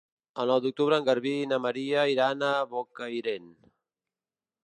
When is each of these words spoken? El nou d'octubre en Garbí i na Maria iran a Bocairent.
El 0.43 0.47
nou 0.51 0.61
d'octubre 0.61 0.97
en 1.01 1.05
Garbí 1.09 1.33
i 1.41 1.49
na 1.51 1.59
Maria 1.65 2.07
iran 2.15 2.41
a 2.49 2.51
Bocairent. 2.73 3.49